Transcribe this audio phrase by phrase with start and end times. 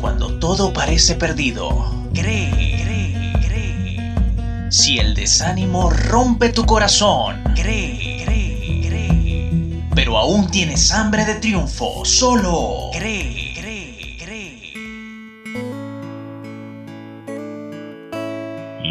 [0.00, 1.68] Cuando todo parece perdido,
[2.12, 2.50] cree,
[2.82, 4.70] cree, cree.
[4.70, 9.82] Si el desánimo rompe tu corazón, cree, cree, cree.
[9.94, 13.54] Pero aún tienes hambre de triunfo, solo cree.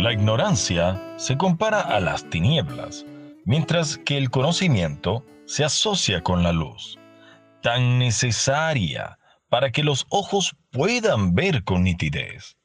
[0.03, 3.05] La ignorancia se compara a las tinieblas,
[3.45, 6.99] mientras que el conocimiento se asocia con la luz,
[7.61, 9.17] tan necesaria
[9.53, 12.57] para que los ojos puedan ver con nitidez.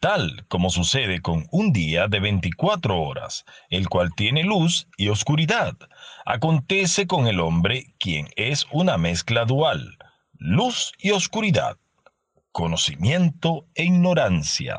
[0.00, 5.76] Tal como sucede con un día de 24 horas, el cual tiene luz y oscuridad,
[6.24, 9.98] acontece con el hombre quien es una mezcla dual,
[10.32, 11.76] luz y oscuridad,
[12.52, 14.76] conocimiento e ignorancia.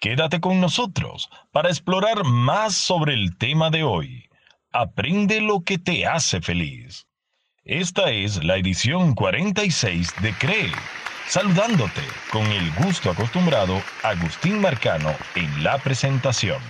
[0.00, 4.28] Quédate con nosotros para explorar más sobre el tema de hoy.
[4.72, 7.06] Aprende lo que te hace feliz.
[7.64, 10.72] Esta es la edición 46 de CREE,
[11.26, 12.00] saludándote
[12.32, 16.62] con el gusto acostumbrado Agustín Marcano en la presentación.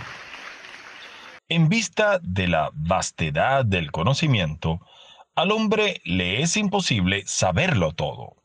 [1.49, 4.81] En vista de la vastedad del conocimiento,
[5.37, 8.43] al hombre le es imposible saberlo todo.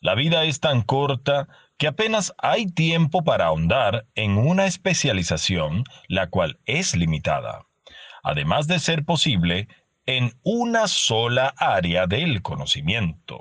[0.00, 1.46] La vida es tan corta
[1.78, 7.66] que apenas hay tiempo para ahondar en una especialización, la cual es limitada.
[8.24, 9.68] Además de ser posible
[10.06, 13.40] en una sola área del conocimiento.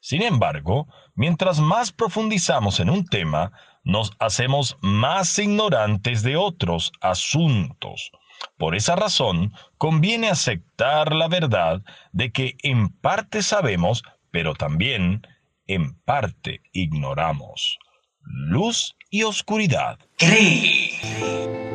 [0.00, 3.52] Sin embargo, mientras más profundizamos en un tema,
[3.84, 8.10] nos hacemos más ignorantes de otros asuntos.
[8.56, 15.26] Por esa razón, conviene aceptar la verdad de que en parte sabemos, pero también
[15.66, 17.78] en parte ignoramos.
[18.20, 19.98] Luz y oscuridad.
[20.18, 21.67] Cree.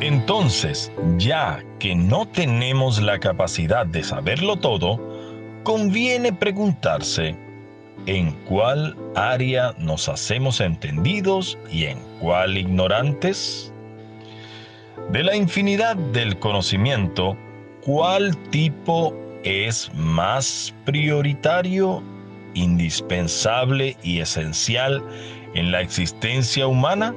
[0.00, 5.00] Entonces, ya que no tenemos la capacidad de saberlo todo,
[5.62, 7.36] conviene preguntarse
[8.06, 13.72] en cuál área nos hacemos entendidos y en cuál ignorantes.
[15.10, 17.36] De la infinidad del conocimiento,
[17.82, 19.14] ¿cuál tipo
[19.44, 22.02] es más prioritario,
[22.54, 25.02] indispensable y esencial
[25.54, 27.14] en la existencia humana?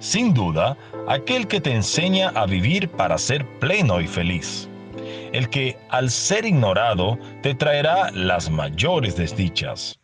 [0.00, 4.66] Sin duda, aquel que te enseña a vivir para ser pleno y feliz.
[5.32, 9.98] El que, al ser ignorado, te traerá las mayores desdichas.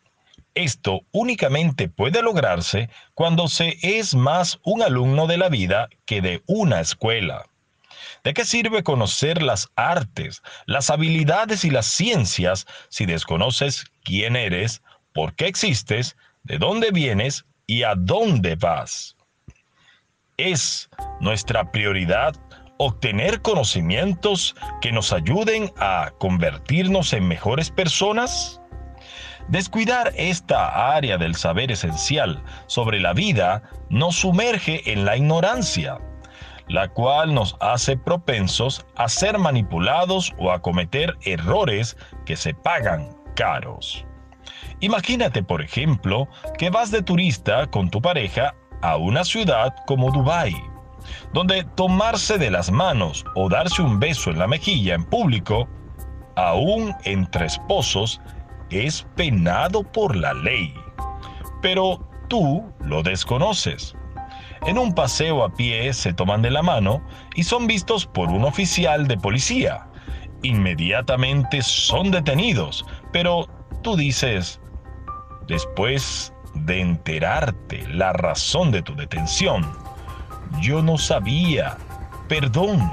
[0.53, 6.43] Esto únicamente puede lograrse cuando se es más un alumno de la vida que de
[6.45, 7.47] una escuela.
[8.23, 14.83] ¿De qué sirve conocer las artes, las habilidades y las ciencias si desconoces quién eres,
[15.11, 19.16] por qué existes, de dónde vienes y a dónde vas?
[20.39, 20.87] Es
[21.19, 22.35] nuestra prioridad
[22.77, 28.61] obtener conocimientos que nos ayuden a convertirnos en mejores personas?
[29.47, 35.97] Descuidar esta área del saber esencial sobre la vida nos sumerge en la ignorancia,
[36.67, 43.09] la cual nos hace propensos a ser manipulados o a cometer errores que se pagan
[43.35, 44.05] caros.
[44.81, 46.27] Imagínate, por ejemplo,
[46.59, 50.55] que vas de turista con tu pareja a una ciudad como Dubái,
[51.33, 55.67] donde tomarse de las manos o darse un beso en la mejilla en público,
[56.35, 58.21] aún entre esposos,
[58.69, 60.73] es penado por la ley.
[61.61, 63.95] Pero tú lo desconoces.
[64.65, 67.01] En un paseo a pie se toman de la mano
[67.35, 69.87] y son vistos por un oficial de policía.
[70.43, 73.47] Inmediatamente son detenidos, pero
[73.81, 74.59] tú dices,
[75.47, 76.33] después
[76.65, 79.65] de enterarte la razón de tu detención.
[80.61, 81.77] Yo no sabía.
[82.27, 82.91] Perdón.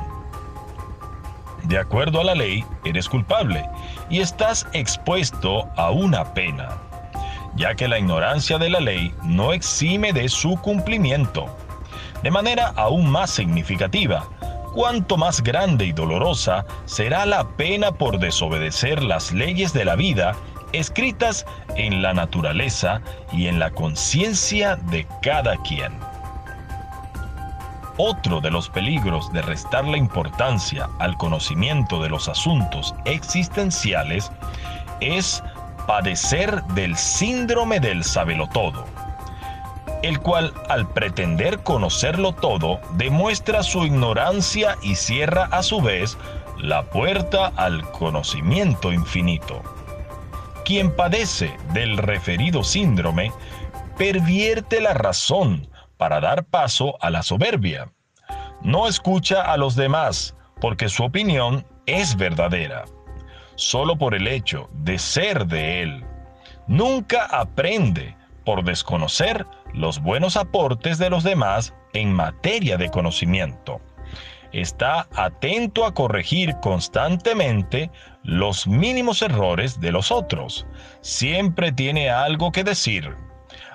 [1.65, 3.67] De acuerdo a la ley, eres culpable
[4.11, 6.69] y estás expuesto a una pena,
[7.57, 11.47] ya que la ignorancia de la ley no exime de su cumplimiento.
[12.23, 14.25] De manera aún más significativa,
[14.75, 20.35] cuanto más grande y dolorosa será la pena por desobedecer las leyes de la vida
[20.79, 21.47] escritas
[21.77, 23.01] en la naturaleza
[23.33, 25.93] y en la conciencia de cada quien.
[27.97, 34.33] Otro de los peligros de restar la importancia al conocimiento de los asuntos existenciales
[35.01, 35.45] es
[35.87, 38.85] padecer del síndrome del sabelotodo,
[40.03, 46.19] el cual al pretender conocerlo todo demuestra su ignorancia y cierra a su vez
[46.59, 49.63] la puerta al conocimiento infinito.
[50.65, 53.33] Quien padece del referido síndrome
[53.99, 55.69] pervierte la razón
[55.99, 57.93] para dar paso a la soberbia.
[58.63, 62.85] No escucha a los demás porque su opinión es verdadera,
[63.57, 66.05] solo por el hecho de ser de él.
[66.67, 68.17] Nunca aprende
[68.47, 73.83] por desconocer los buenos aportes de los demás en materia de conocimiento.
[74.55, 77.91] Está atento a corregir constantemente
[78.23, 80.65] los mínimos errores de los otros.
[81.01, 83.17] Siempre tiene algo que decir.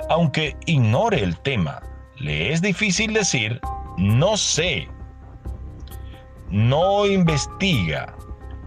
[0.10, 1.82] Aunque ignore el tema,
[2.16, 3.60] le es difícil decir
[3.98, 4.88] no sé.
[6.50, 8.16] No investiga.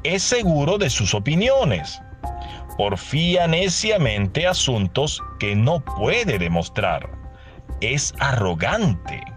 [0.03, 1.99] Es seguro de sus opiniones.
[2.77, 7.09] Porfía neciamente asuntos que no puede demostrar.
[7.81, 9.32] Es arrogante.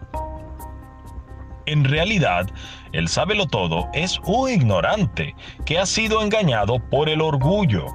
[1.66, 2.48] En realidad,
[2.92, 5.36] el sábelo todo es un ignorante
[5.66, 7.88] que ha sido engañado por el orgullo,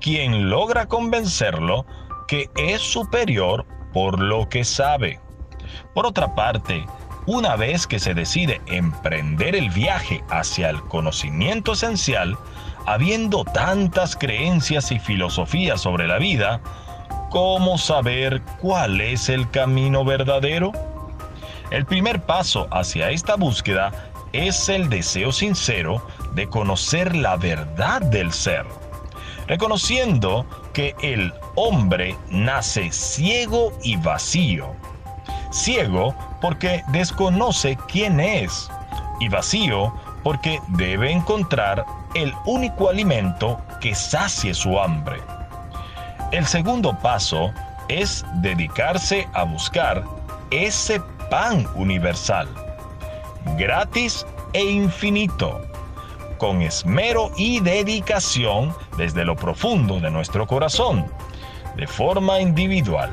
[0.00, 1.86] quien logra convencerlo
[2.28, 5.20] que es superior por lo que sabe.
[5.94, 6.84] Por otra parte,
[7.26, 12.36] una vez que se decide emprender el viaje hacia el conocimiento esencial,
[12.86, 16.60] habiendo tantas creencias y filosofías sobre la vida,
[17.30, 20.72] ¿cómo saber cuál es el camino verdadero?
[21.70, 23.92] El primer paso hacia esta búsqueda
[24.32, 28.64] es el deseo sincero de conocer la verdad del ser,
[29.48, 34.74] reconociendo que el hombre nace ciego y vacío.
[35.50, 38.70] Ciego porque desconoce quién es
[39.20, 39.92] y vacío
[40.22, 41.84] porque debe encontrar
[42.14, 45.20] el único alimento que sacie su hambre.
[46.30, 47.52] El segundo paso
[47.88, 50.04] es dedicarse a buscar
[50.50, 52.48] ese pan universal,
[53.56, 55.60] gratis e infinito,
[56.38, 61.06] con esmero y dedicación desde lo profundo de nuestro corazón,
[61.76, 63.10] de forma individual.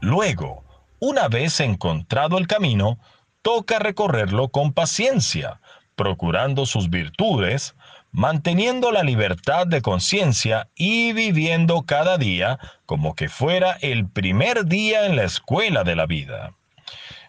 [0.00, 0.64] Luego,
[1.00, 2.98] una vez encontrado el camino,
[3.42, 5.60] toca recorrerlo con paciencia,
[5.94, 7.74] procurando sus virtudes,
[8.12, 15.06] manteniendo la libertad de conciencia y viviendo cada día como que fuera el primer día
[15.06, 16.54] en la escuela de la vida.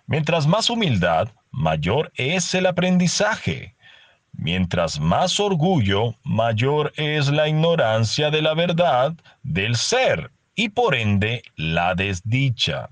[0.08, 3.76] Mientras más humildad, mayor es el aprendizaje.
[4.31, 11.44] Mientras más orgullo, mayor es la ignorancia de la verdad del ser y por ende
[11.56, 12.90] la desdicha.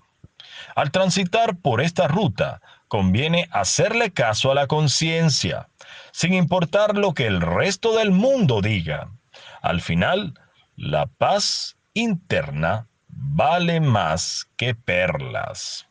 [0.76, 5.70] Al transitar por esta ruta, conviene hacerle caso a la conciencia,
[6.12, 9.12] sin importar lo que el resto del mundo diga.
[9.62, 10.34] Al final,
[10.76, 15.88] la paz interna vale más que perlas.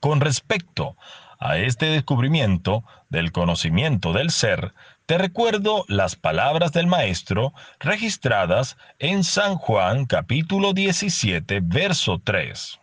[0.00, 0.96] Con respecto
[1.38, 4.74] a este descubrimiento del conocimiento del ser,
[5.06, 12.79] te recuerdo las palabras del Maestro registradas en San Juan capítulo 17, verso 3.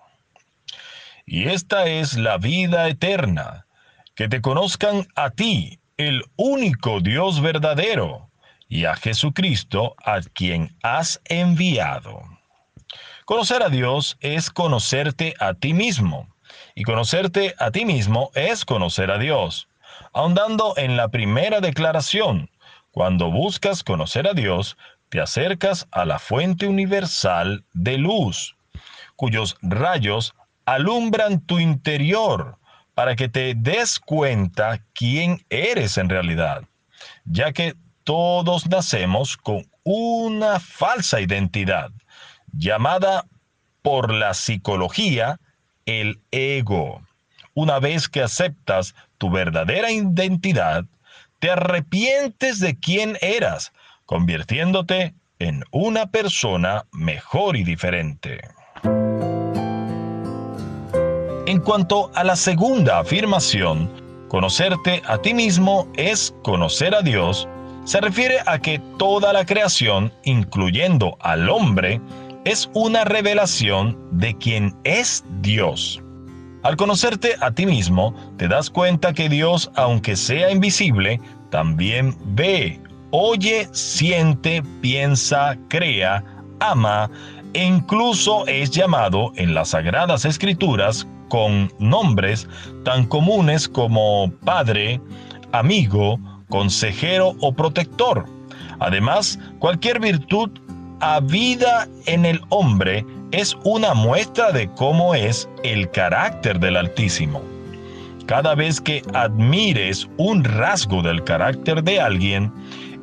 [1.30, 3.68] Y esta es la vida eterna,
[4.16, 8.32] que te conozcan a ti, el único Dios verdadero,
[8.70, 12.22] y a Jesucristo, a quien has enviado.
[13.26, 16.34] Conocer a Dios es conocerte a ti mismo,
[16.76, 19.68] y conocerte a ti mismo es conocer a Dios.
[20.14, 22.50] Ahondando en la primera declaración,
[22.92, 24.78] cuando buscas conocer a Dios,
[25.10, 28.56] te acercas a la fuente universal de luz,
[29.18, 30.34] cuyos rayos
[30.68, 32.58] alumbran tu interior
[32.94, 36.64] para que te des cuenta quién eres en realidad,
[37.24, 37.74] ya que
[38.04, 41.90] todos nacemos con una falsa identidad,
[42.52, 43.26] llamada
[43.82, 45.40] por la psicología
[45.86, 47.02] el ego.
[47.54, 50.84] Una vez que aceptas tu verdadera identidad,
[51.40, 53.72] te arrepientes de quién eras,
[54.06, 58.42] convirtiéndote en una persona mejor y diferente.
[61.48, 63.90] En cuanto a la segunda afirmación,
[64.28, 67.48] conocerte a ti mismo es conocer a Dios,
[67.86, 72.02] se refiere a que toda la creación, incluyendo al hombre,
[72.44, 76.04] es una revelación de quien es Dios.
[76.64, 82.78] Al conocerte a ti mismo, te das cuenta que Dios, aunque sea invisible, también ve,
[83.12, 86.26] oye, siente, piensa, crea,
[86.60, 87.10] ama
[87.54, 92.48] incluso es llamado en las sagradas escrituras con nombres
[92.84, 95.02] tan comunes como padre,
[95.52, 98.26] amigo, consejero o protector.
[98.80, 100.50] Además, cualquier virtud
[101.00, 107.42] habida en el hombre es una muestra de cómo es el carácter del Altísimo.
[108.26, 112.52] Cada vez que admires un rasgo del carácter de alguien,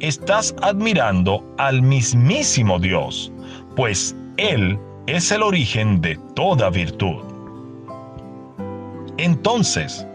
[0.00, 3.32] estás admirando al mismísimo Dios,
[3.74, 7.22] pues Él es el origen de toda virtud.
[9.16, 10.06] Entonces,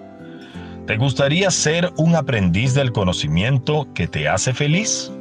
[0.88, 5.12] ¿te gustaría ser un aprendiz del conocimiento que te hace feliz?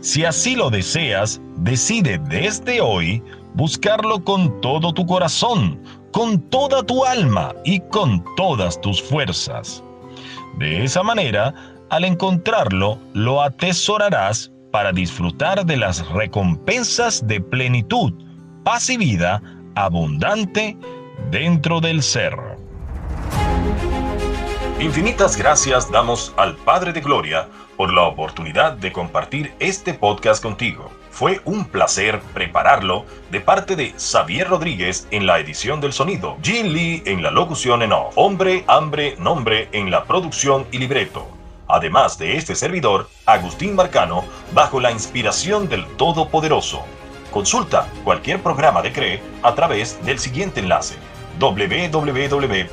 [0.00, 3.22] Si así lo deseas, decide desde hoy
[3.54, 9.84] buscarlo con todo tu corazón, con toda tu alma y con todas tus fuerzas.
[10.58, 11.54] De esa manera,
[11.90, 18.12] al encontrarlo, lo atesorarás para disfrutar de las recompensas de plenitud,
[18.64, 19.40] paz y vida
[19.76, 20.76] abundante
[21.30, 22.36] dentro del ser.
[24.80, 30.90] Infinitas gracias damos al Padre de Gloria por la oportunidad de compartir este podcast contigo.
[31.10, 36.72] Fue un placer prepararlo de parte de Xavier Rodríguez en la edición del sonido, Jin
[36.72, 41.41] Lee en la locución en off, Hombre, Hambre, Nombre en la producción y libreto.
[41.72, 46.84] Además de este servidor, Agustín Marcano, bajo la inspiración del Todopoderoso.
[47.30, 50.96] Consulta cualquier programa de CRE a través del siguiente enlace
[51.40, 52.72] www.anchor.fm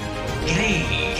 [0.47, 1.10] Cree